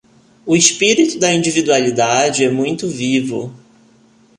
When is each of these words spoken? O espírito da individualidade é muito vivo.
O 0.47 0.55
espírito 0.55 1.19
da 1.19 1.31
individualidade 1.31 2.43
é 2.43 2.49
muito 2.49 2.89
vivo. 2.89 3.53